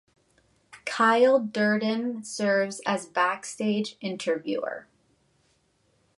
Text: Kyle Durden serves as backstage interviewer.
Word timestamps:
Kyle 0.83 1.39
Durden 1.39 2.23
serves 2.23 2.81
as 2.87 3.05
backstage 3.05 3.97
interviewer. 4.01 4.87